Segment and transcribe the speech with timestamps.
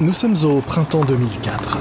[0.00, 1.78] Nous sommes au printemps 2004.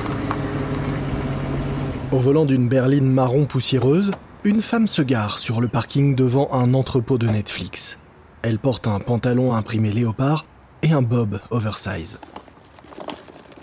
[2.11, 4.09] Au volant d'une berline marron poussiéreuse,
[4.43, 7.99] une femme se gare sur le parking devant un entrepôt de Netflix.
[8.41, 10.47] Elle porte un pantalon imprimé léopard
[10.81, 12.19] et un bob oversize.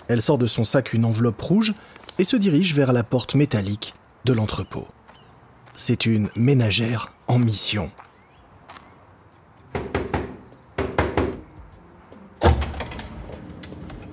[0.07, 1.73] Elle sort de son sac une enveloppe rouge
[2.17, 3.93] et se dirige vers la porte métallique
[4.23, 4.87] de l'entrepôt.
[5.75, 7.91] C'est une ménagère en mission.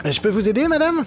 [0.05, 1.05] Je peux vous aider, madame?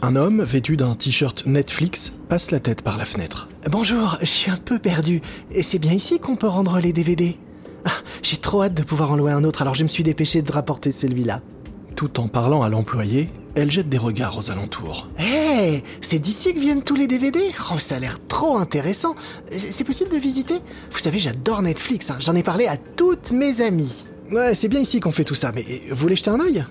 [0.00, 3.48] Un homme, vêtu d'un t-shirt Netflix, passe la tête par la fenêtre.
[3.70, 5.20] Bonjour, je suis un peu perdu.
[5.50, 7.36] Et c'est bien ici qu'on peut rendre les DVD
[7.84, 7.90] ah,
[8.22, 10.50] J'ai trop hâte de pouvoir en louer un autre, alors je me suis dépêché de
[10.50, 11.42] rapporter celui-là.
[11.94, 15.08] Tout en parlant à l'employé, elle jette des regards aux alentours.
[15.18, 17.40] Hé, c'est d'ici que viennent tous les DVD
[17.70, 19.14] Oh, ça a l'air trop intéressant.
[19.50, 20.54] C'est possible de visiter?
[20.90, 22.16] Vous savez, j'adore Netflix, hein.
[22.20, 24.06] j'en ai parlé à toutes mes amies.
[24.32, 26.64] Ouais, c'est bien ici qu'on fait tout ça, mais vous voulez jeter un œil?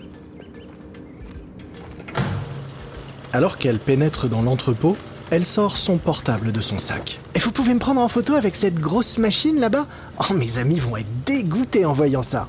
[3.38, 4.98] Alors qu'elle pénètre dans l'entrepôt,
[5.30, 7.20] elle sort son portable de son sac.
[7.36, 9.86] Et vous pouvez me prendre en photo avec cette grosse machine là-bas?
[10.18, 12.48] Oh, mes amis vont être dégoûtés en voyant ça.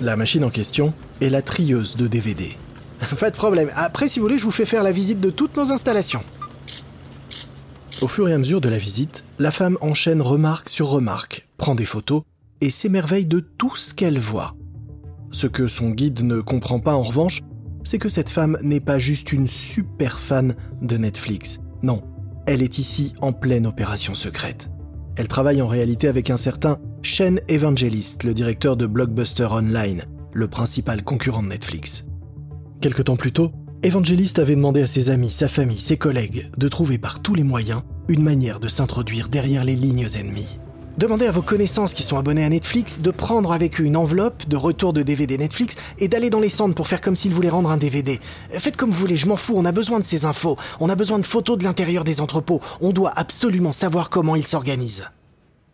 [0.00, 2.56] La machine en question est la trieuse de DVD.
[3.18, 3.72] Pas de problème.
[3.74, 6.22] Après, si vous voulez, je vous fais faire la visite de toutes nos installations.
[8.00, 11.74] Au fur et à mesure de la visite, la femme enchaîne remarque sur remarque, prend
[11.74, 12.22] des photos
[12.60, 14.54] et s'émerveille de tout ce qu'elle voit.
[15.32, 17.40] Ce que son guide ne comprend pas en revanche,
[17.88, 21.60] c'est que cette femme n'est pas juste une super fan de Netflix.
[21.82, 22.02] Non,
[22.44, 24.68] elle est ici en pleine opération secrète.
[25.16, 30.48] Elle travaille en réalité avec un certain Shane Evangelist, le directeur de Blockbuster Online, le
[30.48, 32.04] principal concurrent de Netflix.
[32.82, 36.68] Quelque temps plus tôt, Evangelist avait demandé à ses amis, sa famille, ses collègues de
[36.68, 40.58] trouver par tous les moyens une manière de s'introduire derrière les lignes ennemies.
[40.98, 44.48] Demandez à vos connaissances qui sont abonnés à Netflix de prendre avec eux une enveloppe
[44.48, 47.48] de retour de DVD Netflix et d'aller dans les centres pour faire comme s'ils voulaient
[47.48, 48.18] rendre un DVD.
[48.50, 50.56] Faites comme vous voulez, je m'en fous, on a besoin de ces infos.
[50.80, 52.60] On a besoin de photos de l'intérieur des entrepôts.
[52.80, 55.08] On doit absolument savoir comment ils s'organisent.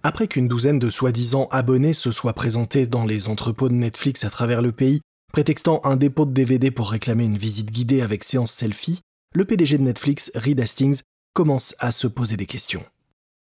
[0.02, 4.28] Après qu'une douzaine de soi-disant abonnés se soient présentés dans les entrepôts de Netflix à
[4.28, 5.00] travers le pays,
[5.32, 9.00] prétextant un dépôt de DVD pour réclamer une visite guidée avec séance selfie,
[9.32, 11.00] le PDG de Netflix, Reed Hastings,
[11.32, 12.84] commence à se poser des questions.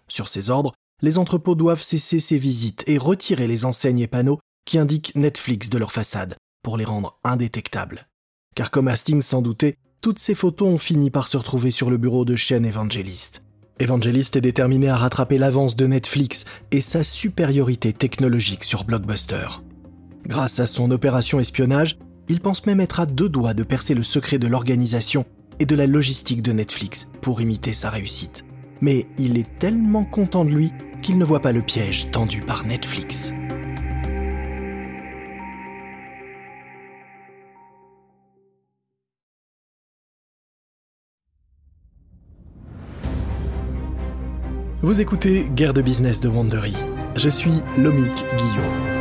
[0.07, 0.73] Sur ses ordres,
[1.03, 5.69] les entrepôts doivent cesser ces visites et retirer les enseignes et panneaux qui indiquent Netflix
[5.69, 8.09] de leur façade pour les rendre indétectables.
[8.55, 11.99] Car comme Hastings s'en doutait, toutes ces photos ont fini par se retrouver sur le
[11.99, 13.43] bureau de chaîne Evangelist.
[13.79, 19.47] Evangelist est déterminé à rattraper l'avance de Netflix et sa supériorité technologique sur Blockbuster.
[20.27, 24.03] Grâce à son opération espionnage, il pense même être à deux doigts de percer le
[24.03, 25.27] secret de l'organisation
[25.61, 28.45] et de la logistique de Netflix pour imiter sa réussite.
[28.81, 32.65] Mais il est tellement content de lui qu'il ne voit pas le piège tendu par
[32.67, 33.33] Netflix.
[44.83, 46.77] Vous écoutez Guerre de business de Wandery.
[47.17, 48.96] Je suis Lomic Guillaume.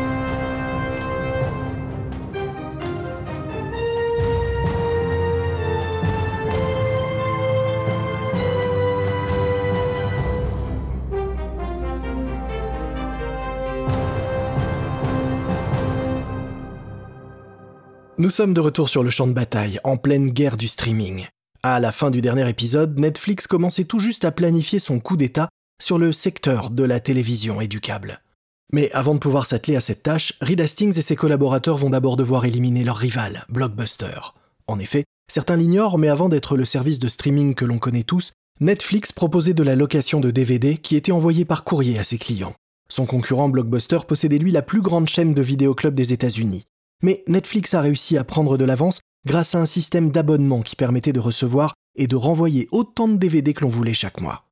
[18.26, 21.28] Nous sommes de retour sur le champ de bataille, en pleine guerre du streaming.
[21.62, 25.48] À la fin du dernier épisode, Netflix commençait tout juste à planifier son coup d'État
[25.80, 28.24] sur le secteur de la télévision et du câble.
[28.74, 32.18] Mais avant de pouvoir s'atteler à cette tâche, Reed Hastings et ses collaborateurs vont d'abord
[32.18, 34.34] devoir éliminer leur rival, Blockbuster.
[34.66, 38.32] En effet, certains l'ignorent, mais avant d'être le service de streaming que l'on connaît tous,
[38.60, 42.56] Netflix proposait de la location de DVD qui était envoyée par courrier à ses clients.
[42.90, 46.66] Son concurrent Blockbuster possédait lui la plus grande chaîne de vidéoclubs des États-Unis.
[47.06, 51.14] Mais Netflix a réussi à prendre de l'avance grâce à un système d'abonnement qui permettait
[51.14, 54.48] de recevoir et de renvoyer autant de DVD que l'on voulait chaque mois.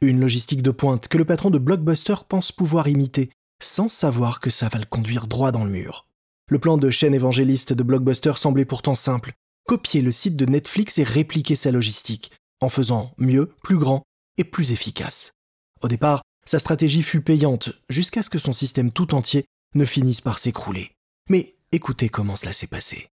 [0.00, 3.28] Une logistique de pointe que le patron de Blockbuster pense pouvoir imiter,
[3.62, 6.06] sans savoir que ça va le conduire droit dans le mur.
[6.48, 9.34] Le plan de chaîne évangéliste de Blockbuster semblait pourtant simple
[9.68, 12.32] copier le site de Netflix et répliquer sa logistique,
[12.62, 14.02] en faisant mieux, plus grand
[14.38, 15.32] et plus efficace.
[15.82, 19.44] Au départ, sa stratégie fut payante, jusqu'à ce que son système tout entier
[19.74, 20.92] ne finisse par s'écrouler.
[21.28, 23.08] Mais Écoutez comment cela s'est passé.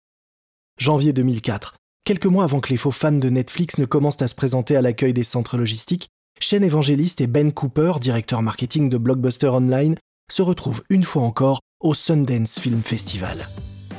[0.77, 4.35] Janvier 2004, quelques mois avant que les faux fans de Netflix ne commencent à se
[4.35, 6.09] présenter à l'accueil des centres logistiques,
[6.41, 9.95] Shane Evangelist et Ben Cooper, directeur marketing de Blockbuster Online,
[10.29, 13.47] se retrouvent une fois encore au Sundance Film Festival.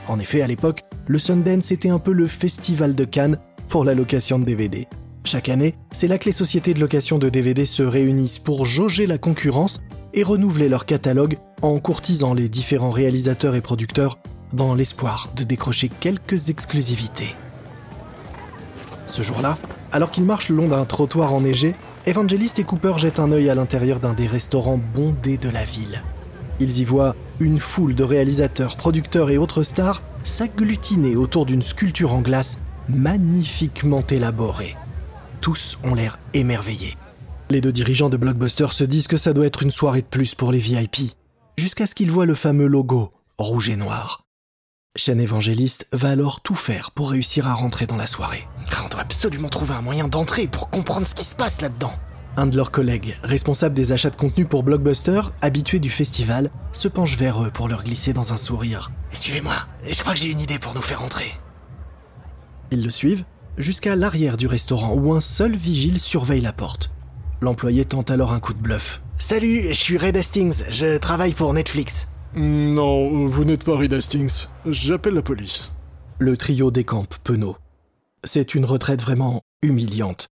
[0.09, 3.39] En effet, à l'époque, le Sundance était un peu le festival de Cannes
[3.71, 4.89] pour la location de DVD.
[5.25, 9.07] Chaque année, c'est là que les sociétés de location de DVD se réunissent pour jauger
[9.07, 9.81] la concurrence
[10.13, 14.19] et renouveler leur catalogue en courtisant les différents réalisateurs et producteurs
[14.53, 17.35] dans l'espoir de décrocher quelques exclusivités.
[19.07, 19.59] Ce jour-là,
[19.93, 21.75] alors qu'ils marchent le long d'un trottoir enneigé,
[22.07, 26.03] Evangelist et Cooper jettent un œil à l'intérieur d'un des restaurants bondés de la ville.
[26.61, 32.13] Ils y voient une foule de réalisateurs, producteurs et autres stars s'agglutiner autour d'une sculpture
[32.13, 34.77] en glace magnifiquement élaborée.
[35.41, 36.95] Tous ont l'air émerveillés.
[37.51, 40.35] Les deux dirigeants de Blockbuster se disent que ça doit être une soirée de plus
[40.35, 41.15] pour les VIP,
[41.57, 44.30] jusqu'à ce qu'ils voient le fameux logo rouge et noir.
[44.97, 48.49] Chaîne Évangéliste va alors tout faire pour réussir à rentrer dans la soirée.
[48.85, 51.93] On doit absolument trouver un moyen d'entrer pour comprendre ce qui se passe là-dedans.
[52.37, 56.89] Un de leurs collègues, responsable des achats de contenu pour Blockbuster, habitué du festival, se
[56.89, 58.91] penche vers eux pour leur glisser dans un sourire.
[59.13, 61.33] Suivez-moi, je crois que j'ai une idée pour nous faire entrer.
[62.73, 63.25] Ils le suivent
[63.59, 66.91] jusqu'à l'arrière du restaurant où un seul vigile surveille la porte.
[67.41, 69.03] L'employé tente alors un coup de bluff.
[69.21, 72.09] Salut, je suis Red Hastings, je travaille pour Netflix.
[72.35, 74.47] Non, vous n'êtes pas Red Hastings.
[74.67, 75.73] J'appelle la police.
[76.19, 77.57] Le trio décampe, penaud.
[78.25, 80.29] C'est une retraite vraiment humiliante.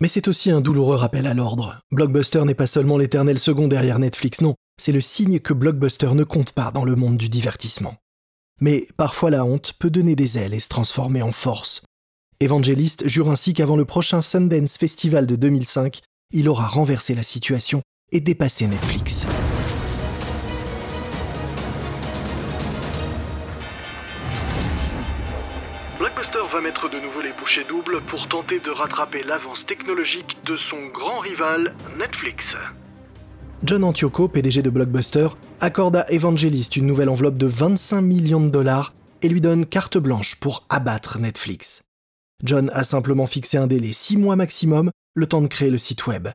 [0.00, 1.78] Mais c'est aussi un douloureux rappel à l'ordre.
[1.90, 6.24] Blockbuster n'est pas seulement l'éternel second derrière Netflix, non, c'est le signe que Blockbuster ne
[6.24, 7.94] compte pas dans le monde du divertissement.
[8.60, 11.82] Mais parfois la honte peut donner des ailes et se transformer en force.
[12.40, 16.00] Evangelist jure ainsi qu'avant le prochain Sundance Festival de 2005,
[16.32, 19.26] il aura renversé la situation et dépassé Netflix.
[26.50, 30.88] Va mettre de nouveau les bouchées doubles pour tenter de rattraper l'avance technologique de son
[30.92, 32.56] grand rival Netflix.
[33.64, 35.28] John Antioco, PDG de Blockbuster,
[35.60, 38.92] accorde à Evangelist une nouvelle enveloppe de 25 millions de dollars
[39.22, 41.84] et lui donne carte blanche pour abattre Netflix.
[42.44, 46.06] John a simplement fixé un délai 6 mois maximum, le temps de créer le site
[46.06, 46.28] web.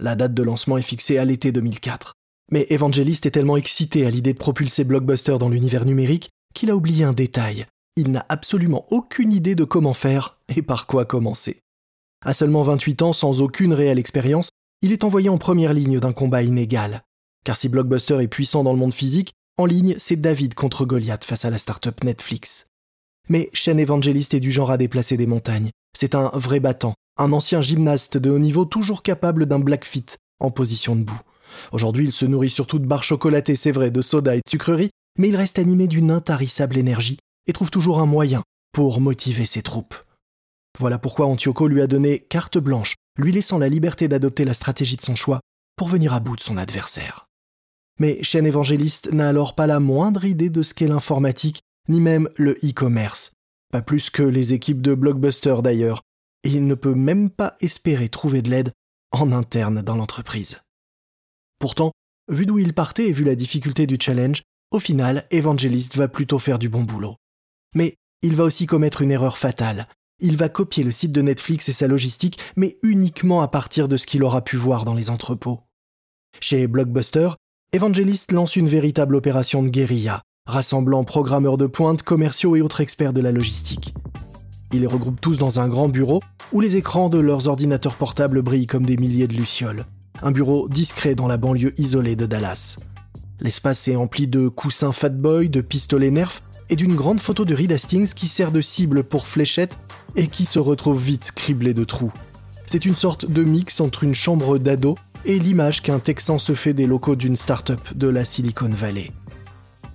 [0.00, 2.14] La date de lancement est fixée à l'été 2004.
[2.50, 6.76] Mais Evangelist est tellement excité à l'idée de propulser Blockbuster dans l'univers numérique qu'il a
[6.76, 7.66] oublié un détail.
[8.00, 11.60] Il n'a absolument aucune idée de comment faire et par quoi commencer.
[12.24, 14.48] À seulement 28 ans, sans aucune réelle expérience,
[14.80, 17.02] il est envoyé en première ligne d'un combat inégal.
[17.44, 21.26] Car si Blockbuster est puissant dans le monde physique, en ligne, c'est David contre Goliath
[21.26, 22.68] face à la start-up Netflix.
[23.28, 25.68] Mais Shane Evangelist est du genre à déplacer des montagnes.
[25.94, 30.06] C'est un vrai battant, un ancien gymnaste de haut niveau toujours capable d'un black fit
[30.38, 31.20] en position debout.
[31.72, 34.90] Aujourd'hui, il se nourrit surtout de barres chocolatées, c'est vrai, de soda et de sucreries,
[35.18, 38.42] mais il reste animé d'une intarissable énergie et trouve toujours un moyen
[38.72, 39.94] pour motiver ses troupes.
[40.78, 44.96] Voilà pourquoi Antioco lui a donné carte blanche, lui laissant la liberté d'adopter la stratégie
[44.96, 45.40] de son choix
[45.76, 47.26] pour venir à bout de son adversaire.
[47.98, 52.28] Mais Shane Évangéliste n'a alors pas la moindre idée de ce qu'est l'informatique, ni même
[52.36, 53.32] le e-commerce.
[53.72, 56.02] Pas plus que les équipes de Blockbuster d'ailleurs,
[56.44, 58.72] et il ne peut même pas espérer trouver de l'aide
[59.12, 60.60] en interne dans l'entreprise.
[61.58, 61.92] Pourtant,
[62.28, 66.38] vu d'où il partait et vu la difficulté du challenge, au final, Evangelist va plutôt
[66.38, 67.16] faire du bon boulot.
[67.74, 69.86] Mais il va aussi commettre une erreur fatale.
[70.20, 73.96] Il va copier le site de Netflix et sa logistique, mais uniquement à partir de
[73.96, 75.60] ce qu'il aura pu voir dans les entrepôts.
[76.40, 77.30] Chez Blockbuster,
[77.72, 83.12] Evangelist lance une véritable opération de guérilla, rassemblant programmeurs de pointe, commerciaux et autres experts
[83.12, 83.94] de la logistique.
[84.72, 86.22] Il les regroupe tous dans un grand bureau
[86.52, 89.84] où les écrans de leurs ordinateurs portables brillent comme des milliers de lucioles.
[90.22, 92.76] Un bureau discret dans la banlieue isolée de Dallas.
[93.40, 97.72] L'espace est empli de coussins Fatboy, de pistolets Nerf et d'une grande photo de Reed
[97.72, 99.76] Hastings qui sert de cible pour fléchettes
[100.16, 102.12] et qui se retrouve vite criblée de trous.
[102.66, 106.72] C'est une sorte de mix entre une chambre d'ado et l'image qu'un Texan se fait
[106.72, 109.10] des locaux d'une start-up de la Silicon Valley.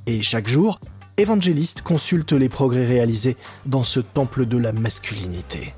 [0.05, 0.79] Et chaque jour,
[1.17, 5.73] Evangelist consulte les progrès réalisés dans ce temple de la masculinité.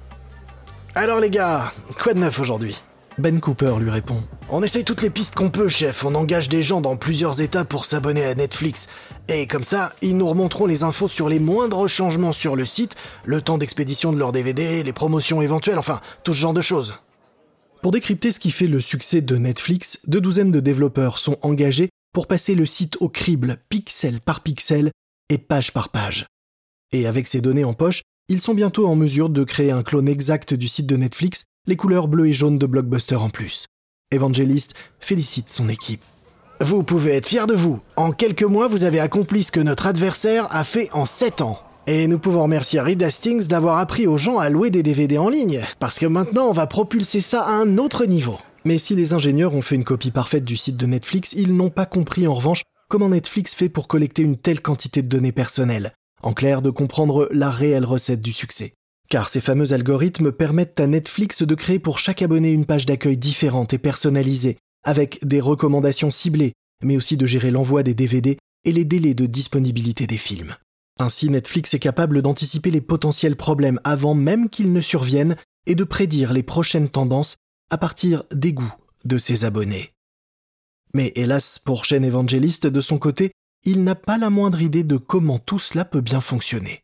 [0.96, 2.82] Alors les gars, quoi de neuf aujourd'hui?
[3.18, 4.22] Ben Cooper lui répond.
[4.52, 6.06] On essaye toutes les pistes qu'on peut, chef.
[6.06, 8.88] On engage des gens dans plusieurs états pour s'abonner à Netflix.
[9.28, 12.96] Et comme ça, ils nous remonteront les infos sur les moindres changements sur le site,
[13.26, 17.00] le temps d'expédition de leurs DVD, les promotions éventuelles, enfin, tout ce genre de choses.
[17.82, 21.90] Pour décrypter ce qui fait le succès de Netflix, deux douzaines de développeurs sont engagés
[22.14, 24.92] pour passer le site au crible, pixel par pixel
[25.30, 26.28] et page par page.
[26.92, 30.08] Et avec ces données en poche, ils sont bientôt en mesure de créer un clone
[30.08, 33.68] exact du site de Netflix, les couleurs bleues et jaunes de Blockbuster en plus.
[34.12, 36.04] Evangelist félicite son équipe.
[36.62, 37.82] Vous pouvez être fiers de vous.
[37.98, 41.60] En quelques mois, vous avez accompli ce que notre adversaire a fait en 7 ans.
[41.86, 45.30] Et nous pouvons remercier Reed Hastings d'avoir appris aux gens à louer des DVD en
[45.30, 48.38] ligne, parce que maintenant on va propulser ça à un autre niveau.
[48.66, 51.70] Mais si les ingénieurs ont fait une copie parfaite du site de Netflix, ils n'ont
[51.70, 55.94] pas compris en revanche comment Netflix fait pour collecter une telle quantité de données personnelles.
[56.24, 58.74] En clair, de comprendre la réelle recette du succès.
[59.10, 63.18] Car ces fameux algorithmes permettent à Netflix de créer pour chaque abonné une page d'accueil
[63.18, 68.72] différente et personnalisée, avec des recommandations ciblées, mais aussi de gérer l'envoi des DVD et
[68.72, 70.56] les délais de disponibilité des films.
[71.00, 75.84] Ainsi, Netflix est capable d'anticiper les potentiels problèmes avant même qu'ils ne surviennent et de
[75.84, 77.38] prédire les prochaines tendances
[77.70, 78.74] à partir des goûts
[79.06, 79.94] de ses abonnés.
[80.94, 83.32] Mais hélas, pour Shane Evangelist, de son côté,
[83.64, 86.82] il n'a pas la moindre idée de comment tout cela peut bien fonctionner.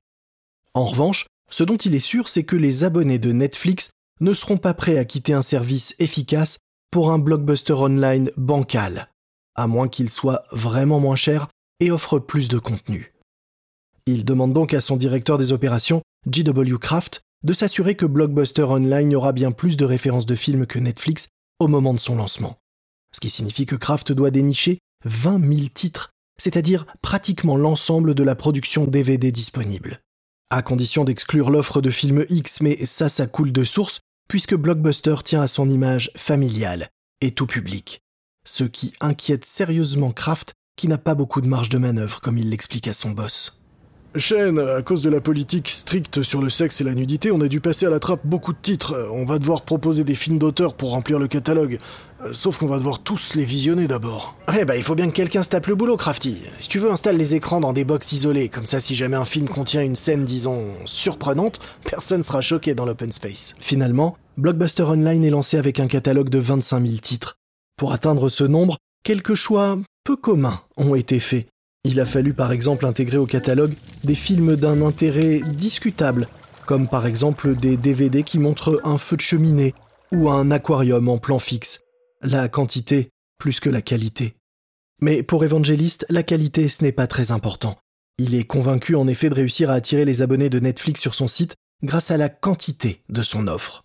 [0.74, 3.92] En revanche, ce dont il est sûr, c'est que les abonnés de Netflix
[4.22, 6.58] ne seront pas prêts à quitter un service efficace
[6.90, 9.12] pour un blockbuster online bancal,
[9.54, 13.14] à moins qu'il soit vraiment moins cher et offre plus de contenu.
[14.08, 16.80] Il demande donc à son directeur des opérations, G.W.
[16.80, 21.28] Kraft, de s'assurer que Blockbuster Online aura bien plus de références de films que Netflix
[21.60, 22.58] au moment de son lancement.
[23.14, 28.34] Ce qui signifie que Kraft doit dénicher 20 000 titres, c'est-à-dire pratiquement l'ensemble de la
[28.34, 30.02] production DVD disponible.
[30.50, 35.16] À condition d'exclure l'offre de films X, mais ça, ça coule de source, puisque Blockbuster
[35.24, 36.90] tient à son image familiale
[37.22, 38.02] et tout public.
[38.46, 42.50] Ce qui inquiète sérieusement Kraft, qui n'a pas beaucoup de marge de manœuvre, comme il
[42.50, 43.63] l'explique à son boss.
[44.16, 47.48] Shane, à cause de la politique stricte sur le sexe et la nudité, on a
[47.48, 49.10] dû passer à la trappe beaucoup de titres.
[49.12, 51.80] On va devoir proposer des films d'auteur pour remplir le catalogue.
[52.24, 54.36] Euh, sauf qu'on va devoir tous les visionner d'abord.
[54.48, 56.44] Ouais, bah il faut bien que quelqu'un se tape le boulot, Crafty.
[56.60, 58.50] Si tu veux, installe les écrans dans des box isolées.
[58.50, 62.86] Comme ça, si jamais un film contient une scène, disons, surprenante, personne sera choqué dans
[62.86, 63.56] l'open space.
[63.60, 67.38] Finalement, Blockbuster Online est lancé avec un catalogue de 25 000 titres.
[67.78, 71.48] Pour atteindre ce nombre, quelques choix peu communs ont été faits.
[71.86, 73.74] Il a fallu par exemple intégrer au catalogue
[74.06, 76.30] des films d'un intérêt discutable,
[76.66, 79.74] comme par exemple des DVD qui montrent un feu de cheminée
[80.14, 81.82] ou un aquarium en plan fixe.
[82.22, 84.36] La quantité plus que la qualité.
[85.02, 87.78] Mais pour Evangelist, la qualité ce n'est pas très important.
[88.18, 91.28] Il est convaincu en effet de réussir à attirer les abonnés de Netflix sur son
[91.28, 93.84] site grâce à la quantité de son offre.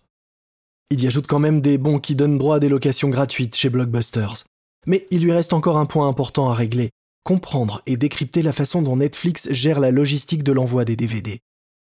[0.89, 3.69] Il y ajoute quand même des bons qui donnent droit à des locations gratuites chez
[3.69, 4.45] Blockbusters.
[4.85, 6.91] Mais il lui reste encore un point important à régler,
[7.23, 11.39] comprendre et décrypter la façon dont Netflix gère la logistique de l'envoi des DVD.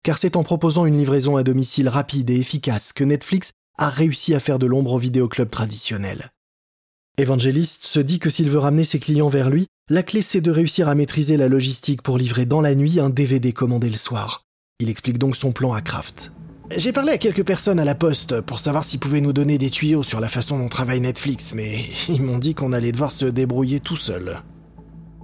[0.03, 4.33] Car c'est en proposant une livraison à domicile rapide et efficace que Netflix a réussi
[4.33, 6.31] à faire de l'ombre au vidéoclub traditionnel.
[7.17, 10.51] Evangelist se dit que s'il veut ramener ses clients vers lui, la clé c'est de
[10.51, 14.45] réussir à maîtriser la logistique pour livrer dans la nuit un DVD commandé le soir.
[14.79, 16.31] Il explique donc son plan à Kraft.
[16.75, 19.69] J'ai parlé à quelques personnes à la poste pour savoir s'ils pouvaient nous donner des
[19.69, 23.25] tuyaux sur la façon dont travaille Netflix, mais ils m'ont dit qu'on allait devoir se
[23.25, 24.41] débrouiller tout seul.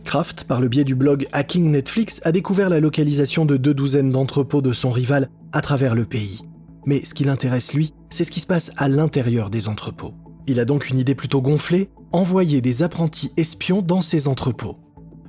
[0.10, 4.10] Kraft, par le biais du blog Hacking Netflix, a découvert la localisation de deux douzaines
[4.10, 6.42] d'entrepôts de son rival à travers le pays.
[6.88, 10.16] Mais ce qui l'intéresse lui, c'est ce qui se passe à l'intérieur des entrepôts.
[10.48, 14.80] Il a donc une idée plutôt gonflée, envoyer des apprentis espions dans ces entrepôts.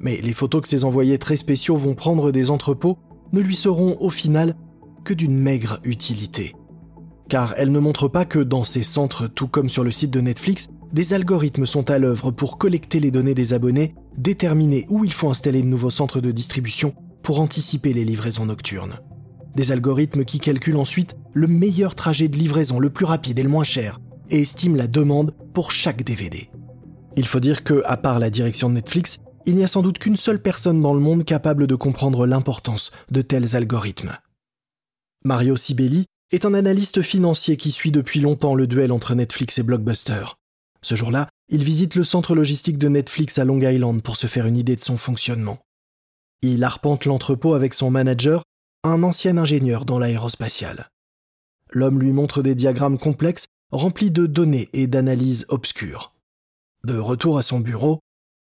[0.00, 2.96] Mais les photos que ces envoyés très spéciaux vont prendre des entrepôts
[3.34, 4.56] ne lui seront au final
[5.04, 6.54] que d'une maigre utilité.
[7.28, 10.22] Car elles ne montrent pas que dans ces centres, tout comme sur le site de
[10.22, 15.12] Netflix, des algorithmes sont à l'œuvre pour collecter les données des abonnés, déterminer où il
[15.12, 18.98] faut installer de nouveaux centres de distribution pour anticiper les livraisons nocturnes.
[19.54, 23.48] Des algorithmes qui calculent ensuite le meilleur trajet de livraison, le plus rapide et le
[23.48, 26.50] moins cher, et estiment la demande pour chaque DVD.
[27.16, 29.98] Il faut dire que, à part la direction de Netflix, il n'y a sans doute
[29.98, 34.16] qu'une seule personne dans le monde capable de comprendre l'importance de tels algorithmes.
[35.24, 39.62] Mario Sibeli est un analyste financier qui suit depuis longtemps le duel entre Netflix et
[39.62, 40.24] Blockbuster.
[40.82, 44.46] Ce jour-là, il visite le centre logistique de Netflix à Long Island pour se faire
[44.46, 45.58] une idée de son fonctionnement.
[46.42, 48.44] Il arpente l'entrepôt avec son manager,
[48.82, 50.88] un ancien ingénieur dans l'aérospatiale.
[51.70, 56.14] L'homme lui montre des diagrammes complexes remplis de données et d'analyses obscures.
[56.84, 58.00] De retour à son bureau,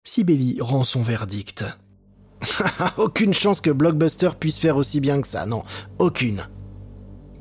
[0.05, 1.65] Sibeli rend son verdict.
[2.97, 5.63] aucune chance que Blockbuster puisse faire aussi bien que ça, non,
[5.99, 6.49] aucune.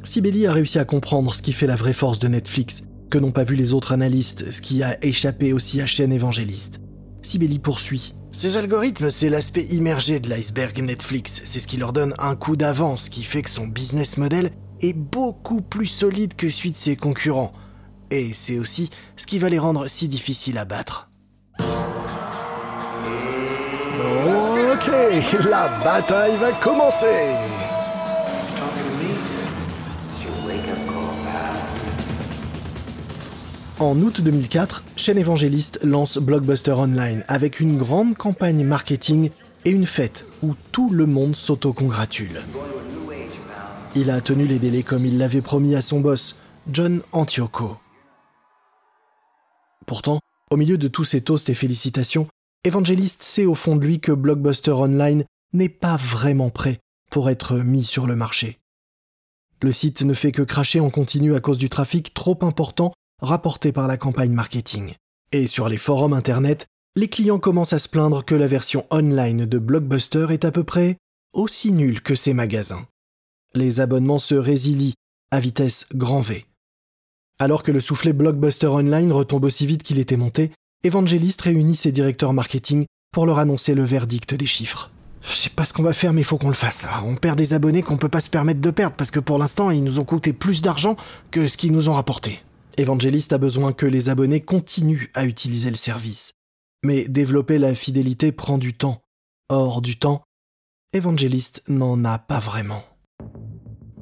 [0.03, 3.31] Sibeli a réussi à comprendre ce qui fait la vraie force de Netflix que n'ont
[3.31, 6.79] pas vu les autres analystes, ce qui a échappé aussi à chaîne évangéliste.
[7.21, 8.15] Sibeli poursuit.
[8.31, 11.41] Ces algorithmes, c'est l'aspect immergé de l'iceberg Netflix.
[11.45, 14.93] C'est ce qui leur donne un coup d'avance, qui fait que son business model est
[14.93, 17.51] beaucoup plus solide que celui de ses concurrents.
[18.09, 21.11] Et c'est aussi ce qui va les rendre si difficiles à battre.
[24.73, 24.91] Ok,
[25.49, 27.35] la bataille va commencer
[33.83, 39.29] En août 2004, chaîne évangéliste lance Blockbuster Online avec une grande campagne marketing
[39.65, 42.39] et une fête où tout le monde s'auto-congratule.
[43.93, 46.39] Il a tenu les délais comme il l'avait promis à son boss,
[46.71, 47.75] John Antioco.
[49.85, 52.29] Pourtant, au milieu de tous ces toasts et félicitations,
[52.63, 56.79] Evangelist sait au fond de lui que Blockbuster Online n'est pas vraiment prêt
[57.11, 58.59] pour être mis sur le marché.
[59.61, 62.93] Le site ne fait que cracher en continu à cause du trafic trop important
[63.23, 64.93] rapporté par la campagne marketing.
[65.31, 69.45] Et sur les forums internet, les clients commencent à se plaindre que la version online
[69.45, 70.97] de Blockbuster est à peu près
[71.33, 72.85] aussi nulle que ses magasins.
[73.55, 74.93] Les abonnements se résilient
[75.31, 76.45] à vitesse grand V.
[77.39, 80.51] Alors que le soufflet Blockbuster Online retombe aussi vite qu'il était monté,
[80.83, 84.91] Evangelist réunit ses directeurs marketing pour leur annoncer le verdict des chiffres.
[85.23, 86.85] Je sais pas ce qu'on va faire, mais il faut qu'on le fasse.
[87.05, 89.71] On perd des abonnés qu'on peut pas se permettre de perdre parce que pour l'instant,
[89.71, 90.97] ils nous ont coûté plus d'argent
[91.31, 92.43] que ce qu'ils nous ont rapporté.
[92.77, 96.33] Evangelist a besoin que les abonnés continuent à utiliser le service.
[96.83, 99.03] Mais développer la fidélité prend du temps.
[99.49, 100.23] Or, du temps,
[100.91, 102.83] Evangelist n'en a pas vraiment.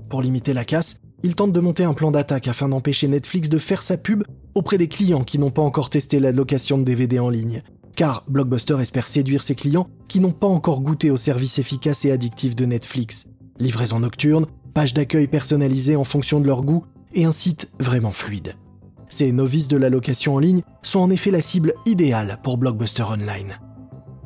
[0.10, 3.58] Pour limiter la casse, il tente de monter un plan d'attaque afin d'empêcher Netflix de
[3.58, 4.24] faire sa pub
[4.56, 7.64] auprès des clients qui n'ont pas encore testé la location de DVD en ligne.
[7.98, 12.12] Car Blockbuster espère séduire ses clients qui n'ont pas encore goûté au service efficace et
[12.12, 13.28] addictif de Netflix.
[13.60, 18.56] Livraison nocturne, page d'accueil personnalisée en fonction de leur goût et un site vraiment fluide.
[19.10, 23.04] Ces novices de la location en ligne sont en effet la cible idéale pour Blockbuster
[23.04, 23.60] Online.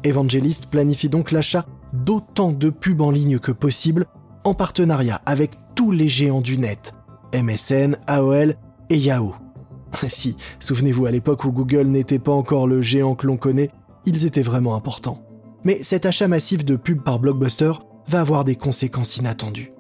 [0.03, 4.05] Evangelist planifie donc l'achat d'autant de pubs en ligne que possible
[4.43, 6.93] en partenariat avec tous les géants du net,
[7.33, 8.55] MSN, AOL
[8.89, 9.35] et Yahoo.
[10.07, 13.71] si, souvenez-vous, à l'époque où Google n'était pas encore le géant que l'on connaît,
[14.05, 15.25] ils étaient vraiment importants.
[15.63, 17.71] Mais cet achat massif de pubs par Blockbuster
[18.07, 19.73] va avoir des conséquences inattendues.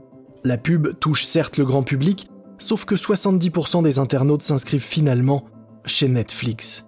[0.43, 5.45] La pub touche certes le grand public, sauf que 70% des internautes s'inscrivent finalement
[5.85, 6.85] chez Netflix.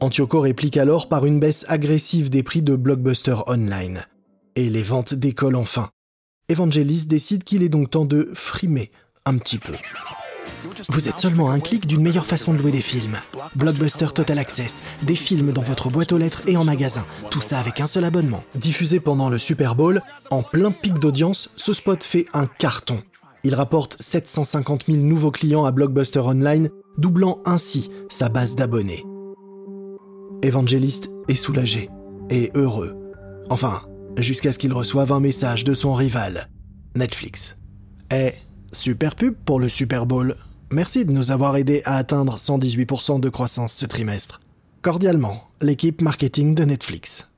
[0.00, 4.04] Antioco réplique alors par une baisse agressive des prix de Blockbuster Online.
[4.54, 5.88] Et les ventes décollent enfin.
[6.48, 8.90] Evangelist décide qu'il est donc temps de frimer
[9.24, 9.72] un petit peu.
[10.88, 13.16] Vous êtes seulement un clic d'une meilleure façon de louer des films.
[13.54, 17.58] Blockbuster Total Access, des films dans votre boîte aux lettres et en magasin, tout ça
[17.58, 18.44] avec un seul abonnement.
[18.54, 23.02] Diffusé pendant le Super Bowl, en plein pic d'audience, ce spot fait un carton.
[23.46, 29.04] Il rapporte 750 000 nouveaux clients à Blockbuster Online, doublant ainsi sa base d'abonnés.
[30.42, 31.88] Evangelist est soulagé
[32.28, 32.96] et heureux.
[33.48, 33.82] Enfin,
[34.16, 36.48] jusqu'à ce qu'il reçoive un message de son rival,
[36.96, 37.56] Netflix.
[38.12, 38.32] Eh,
[38.72, 40.34] super pub pour le Super Bowl.
[40.72, 44.40] Merci de nous avoir aidé à atteindre 118% de croissance ce trimestre.
[44.82, 47.30] Cordialement, l'équipe marketing de Netflix.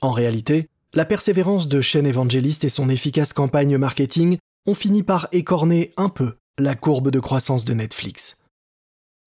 [0.00, 5.28] En réalité, la persévérance de Shane Evangelist et son efficace campagne marketing ont fini par
[5.32, 8.36] écorner un peu la courbe de croissance de Netflix.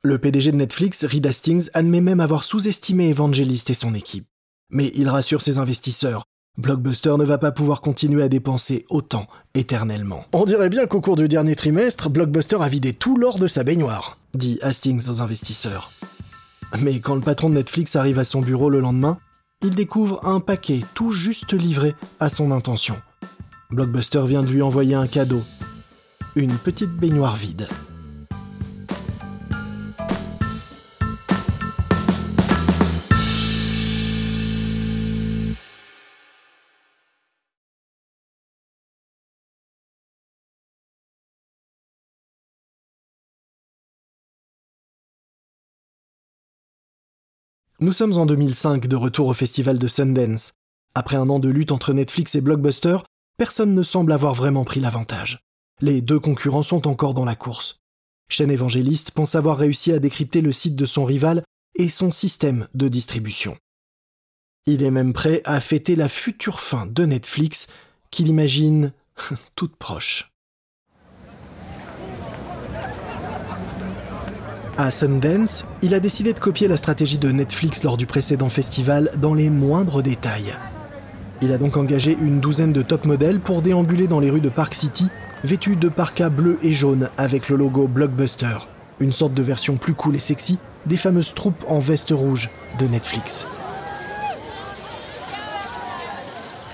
[0.04, 4.28] Le PDG de Netflix, Reed Hastings, admet même avoir sous-estimé Evangelist et son équipe.
[4.70, 6.26] Mais il rassure ses investisseurs.
[6.58, 10.26] Blockbuster ne va pas pouvoir continuer à dépenser autant éternellement.
[10.32, 13.64] On dirait bien qu'au cours du dernier trimestre, Blockbuster a vidé tout l'or de sa
[13.64, 15.92] baignoire, dit Hastings aux investisseurs.
[16.80, 19.18] Mais quand le patron de Netflix arrive à son bureau le lendemain,
[19.64, 22.96] il découvre un paquet tout juste livré à son intention.
[23.76, 25.44] Blockbuster vient de lui envoyer un cadeau.
[26.38, 27.68] Une petite baignoire vide.
[47.82, 50.54] Nous sommes en 2005 de retour au festival de Sundance.
[50.96, 53.00] Après un an de lutte entre Netflix et Blockbuster,
[53.38, 55.40] personne ne semble avoir vraiment pris l'avantage.
[55.82, 57.80] Les deux concurrents sont encore dans la course.
[58.30, 61.44] Chaîne Évangéliste pense avoir réussi à décrypter le site de son rival
[61.76, 63.58] et son système de distribution.
[64.66, 67.68] Il est même prêt à fêter la future fin de Netflix
[68.10, 68.94] qu'il imagine
[69.56, 70.32] toute proche.
[74.78, 79.10] À Sundance, il a décidé de copier la stratégie de Netflix lors du précédent festival
[79.22, 80.54] dans les moindres détails.
[81.46, 84.50] Il a donc engagé une douzaine de top modèles pour déambuler dans les rues de
[84.50, 85.10] Park City,
[85.44, 88.68] vêtus de parkas bleus et jaunes avec le logo Blockbuster,
[89.00, 92.88] une sorte de version plus cool et sexy des fameuses troupes en veste rouge de
[92.88, 93.46] Netflix.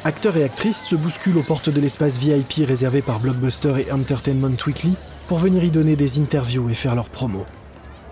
[0.06, 4.56] Acteurs et actrices se bousculent aux portes de l'espace VIP réservé par Blockbuster et Entertainment
[4.66, 4.96] Weekly
[5.28, 7.46] pour venir y donner des interviews et faire leurs promos.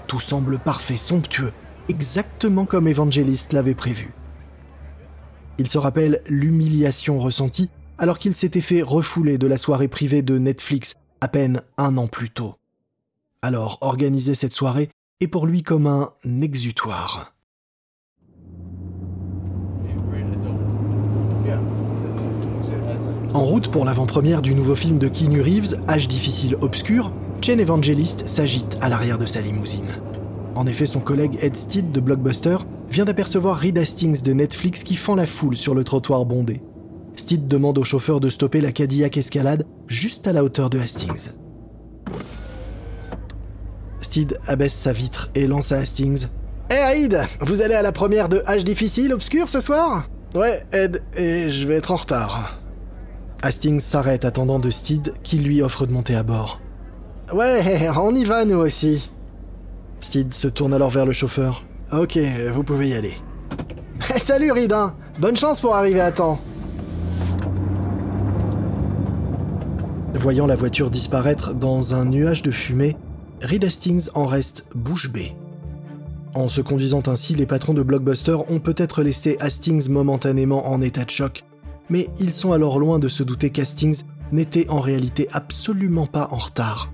[0.08, 1.54] Tout semble parfait, somptueux,
[1.88, 4.13] exactement comme Evangelist l'avait prévu.
[5.60, 10.38] Il se rappelle l'humiliation ressentie alors qu'il s'était fait refouler de la soirée privée de
[10.38, 12.56] Netflix à peine un an plus tôt.
[13.41, 17.34] Alors organiser cette soirée est pour lui comme un exutoire.
[23.34, 28.30] En route pour l'avant-première du nouveau film de Keanu Reeves, Âge difficile obscur, Chen Evangelist
[28.30, 29.89] s'agite à l'arrière de sa limousine.
[30.56, 32.58] En effet, son collègue Ed Steed de Blockbuster
[32.89, 36.62] vient d'apercevoir Reed Hastings de Netflix qui fend la foule sur le trottoir bondé.
[37.15, 41.30] Steed demande au chauffeur de stopper la Cadillac Escalade juste à la hauteur de Hastings.
[44.02, 46.28] Steed abaisse sa vitre et lance à Hastings
[46.71, 50.08] Hé hey Reed, vous allez à la première de H difficile obscur ce soir?
[50.36, 52.60] Ouais, Ed, et je vais être en retard.
[53.41, 56.62] Hastings s'arrête attendant de Steed qui lui offre de monter à bord.
[57.34, 59.10] Ouais, on y va nous aussi.
[59.99, 61.65] Steed se tourne alors vers le chauffeur.
[61.91, 62.19] Ok,
[62.54, 63.15] vous pouvez y aller.
[64.19, 66.39] Salut Ridin Bonne chance pour arriver à temps
[70.13, 72.95] Voyant la voiture disparaître dans un nuage de fumée,
[73.41, 75.36] Reed Hastings en reste bouche bée.
[76.36, 81.06] En se conduisant ainsi, les patrons de Blockbuster ont peut-être laissé Hastings momentanément en état
[81.06, 81.43] de choc,
[81.89, 86.38] mais ils sont alors loin de se douter qu'Hastings n'était en réalité absolument pas en
[86.38, 86.91] retard.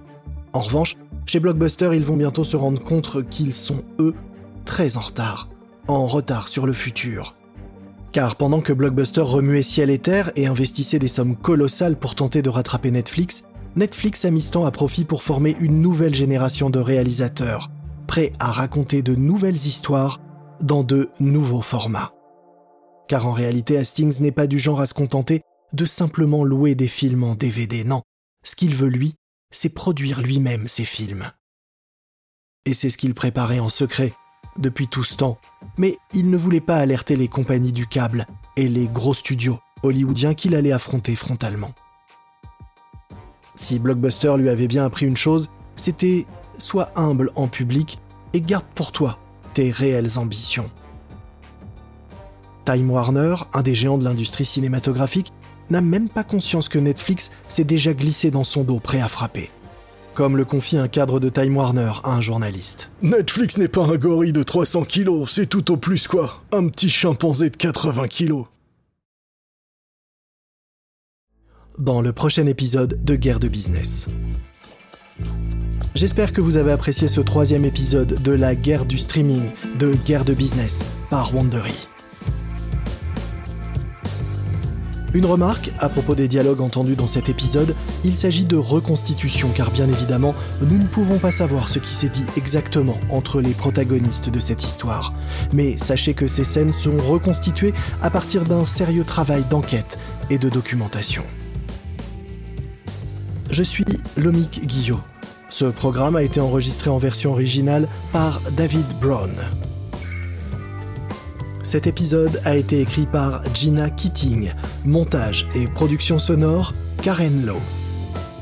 [0.54, 4.14] En revanche, chez Blockbuster, ils vont bientôt se rendre compte qu'ils sont, eux,
[4.66, 5.50] très en retard,
[5.88, 7.36] en retard sur le futur.
[8.12, 12.42] Car pendant que Blockbuster remuait ciel et terre et investissait des sommes colossales pour tenter
[12.42, 13.44] de rattraper Netflix,
[13.76, 17.70] Netflix a mis ce à profit pour former une nouvelle génération de réalisateurs,
[18.08, 20.20] prêts à raconter de nouvelles histoires
[20.62, 22.14] dans de nouveaux formats.
[23.10, 25.42] Car en réalité, Hastings n'est pas du genre à se contenter
[25.74, 28.02] de simplement louer des films en DVD, non.
[28.44, 29.16] Ce qu'il veut, lui,
[29.52, 31.26] c'est produire lui-même ses films.
[32.66, 34.14] Et c'est ce qu'il préparait en secret,
[34.58, 35.38] depuis tout ce temps,
[35.78, 40.34] mais il ne voulait pas alerter les compagnies du câble et les gros studios hollywoodiens
[40.34, 41.72] qu'il allait affronter frontalement.
[43.56, 46.26] Si Blockbuster lui avait bien appris une chose, c'était
[46.58, 48.00] sois humble en public
[48.34, 49.20] et garde pour toi
[49.54, 50.70] tes réelles ambitions.
[52.66, 55.32] Time Warner, un des géants de l'industrie cinématographique,
[55.70, 59.50] n'a même pas conscience que Netflix s'est déjà glissé dans son dos prêt à frapper.
[60.16, 62.90] Comme le confie un cadre de Time Warner à un journaliste.
[63.02, 66.42] Netflix n'est pas un gorille de 300 kilos, c'est tout au plus quoi.
[66.54, 68.46] Un petit chimpanzé de 80 kilos.
[71.78, 74.08] Dans le prochain épisode de Guerre de Business.
[75.96, 79.44] J'espère que vous avez apprécié ce troisième épisode de la guerre du streaming
[79.80, 81.90] de Guerre de Business par Wandery.
[85.16, 87.74] Une remarque à propos des dialogues entendus dans cet épisode,
[88.04, 92.10] il s'agit de reconstitution car bien évidemment, nous ne pouvons pas savoir ce qui s'est
[92.10, 95.14] dit exactement entre les protagonistes de cette histoire.
[95.54, 99.98] Mais sachez que ces scènes sont reconstituées à partir d'un sérieux travail d'enquête
[100.30, 101.24] et de documentation.
[103.52, 103.86] Je suis
[104.18, 105.00] Lomik Guillot.
[105.48, 109.32] Ce programme a été enregistré en version originale par David Brown.
[111.66, 114.54] Cet épisode a été écrit par Gina Keating,
[114.86, 117.60] montage et production sonore Karen Lowe.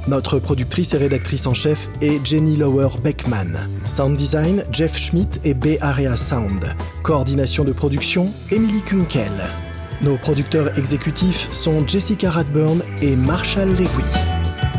[0.09, 3.55] Notre productrice et rédactrice en chef est Jenny Lower Beckman.
[3.85, 6.75] Sound design, Jeff Schmidt et B Area Sound.
[7.01, 9.31] Coordination de production, Emily Kunkel.
[10.01, 14.03] Nos producteurs exécutifs sont Jessica Radburn et Marshall Lewy.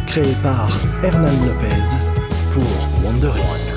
[0.07, 0.69] Créé par
[1.03, 1.97] Hernan Lopez
[2.53, 2.63] pour
[3.03, 3.74] Wondering.